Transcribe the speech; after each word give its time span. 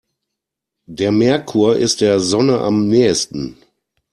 Der 0.87 1.11
Merkur 1.11 1.75
ist 1.75 2.01
der 2.01 2.19
Sonne 2.19 2.59
am 2.61 2.87
nähesten. 2.87 3.57